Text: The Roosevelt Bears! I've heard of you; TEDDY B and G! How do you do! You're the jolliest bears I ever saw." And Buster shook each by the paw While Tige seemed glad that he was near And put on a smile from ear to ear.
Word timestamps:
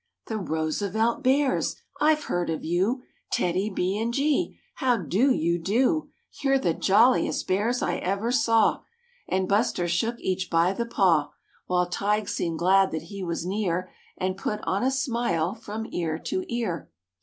The 0.25 0.39
Roosevelt 0.39 1.21
Bears! 1.21 1.75
I've 1.99 2.23
heard 2.23 2.49
of 2.49 2.65
you; 2.65 3.03
TEDDY 3.31 3.69
B 3.69 3.99
and 3.99 4.11
G! 4.11 4.57
How 4.77 4.97
do 4.97 5.31
you 5.31 5.59
do! 5.59 6.09
You're 6.41 6.57
the 6.57 6.73
jolliest 6.73 7.45
bears 7.47 7.83
I 7.83 7.97
ever 7.97 8.31
saw." 8.31 8.79
And 9.29 9.47
Buster 9.47 9.87
shook 9.87 10.15
each 10.19 10.49
by 10.49 10.73
the 10.73 10.87
paw 10.87 11.29
While 11.67 11.87
Tige 11.87 12.29
seemed 12.29 12.57
glad 12.57 12.89
that 12.89 13.03
he 13.13 13.23
was 13.23 13.45
near 13.45 13.91
And 14.17 14.37
put 14.37 14.59
on 14.63 14.81
a 14.83 14.89
smile 14.89 15.53
from 15.53 15.85
ear 15.91 16.17
to 16.17 16.51
ear. 16.51 16.89